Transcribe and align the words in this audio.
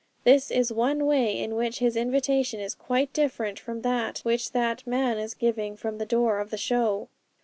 This 0.23 0.49
is 0.49 0.73
one 0.73 1.05
way 1.05 1.37
in 1.39 1.53
which 1.55 1.77
His 1.77 1.95
invitation 1.95 2.59
is 2.59 2.73
quite 2.73 3.13
different 3.13 3.59
from 3.59 3.83
that 3.83 4.17
which 4.23 4.51
that 4.51 4.87
man 4.87 5.19
is 5.19 5.35
giving 5.35 5.77
from 5.77 5.99
the 5.99 6.07
door 6.07 6.39
of 6.39 6.49
the 6.49 6.57
show. 6.57 7.07